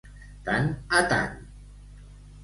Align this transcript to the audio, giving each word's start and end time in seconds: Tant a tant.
Tant 0.45 0.69
a 0.99 1.01
tant. 1.11 1.35